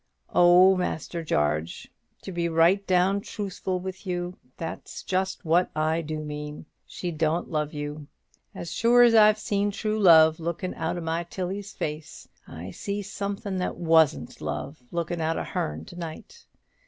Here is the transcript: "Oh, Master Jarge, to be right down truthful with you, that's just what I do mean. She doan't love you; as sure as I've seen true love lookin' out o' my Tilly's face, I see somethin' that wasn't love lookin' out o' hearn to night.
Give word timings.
"Oh, 0.33 0.75
Master 0.77 1.23
Jarge, 1.23 1.91
to 2.23 2.31
be 2.31 2.49
right 2.49 2.87
down 2.87 3.21
truthful 3.21 3.79
with 3.79 4.07
you, 4.07 4.35
that's 4.57 5.03
just 5.03 5.45
what 5.45 5.69
I 5.75 6.01
do 6.01 6.17
mean. 6.23 6.65
She 6.87 7.11
doan't 7.11 7.51
love 7.51 7.71
you; 7.71 8.07
as 8.55 8.71
sure 8.73 9.03
as 9.03 9.13
I've 9.13 9.37
seen 9.37 9.69
true 9.69 9.99
love 9.99 10.39
lookin' 10.39 10.73
out 10.73 10.97
o' 10.97 11.01
my 11.01 11.23
Tilly's 11.25 11.73
face, 11.73 12.27
I 12.47 12.71
see 12.71 13.03
somethin' 13.03 13.57
that 13.57 13.77
wasn't 13.77 14.41
love 14.41 14.81
lookin' 14.89 15.21
out 15.21 15.37
o' 15.37 15.43
hearn 15.43 15.85
to 15.85 15.95
night. 15.95 16.47